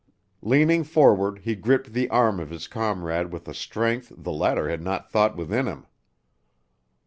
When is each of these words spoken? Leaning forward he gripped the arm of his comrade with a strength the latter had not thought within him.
Leaning 0.41 0.83
forward 0.83 1.37
he 1.43 1.53
gripped 1.53 1.93
the 1.93 2.09
arm 2.09 2.39
of 2.39 2.49
his 2.49 2.67
comrade 2.67 3.31
with 3.31 3.47
a 3.47 3.53
strength 3.53 4.11
the 4.17 4.31
latter 4.33 4.67
had 4.67 4.81
not 4.81 5.11
thought 5.11 5.35
within 5.37 5.67
him. 5.67 5.85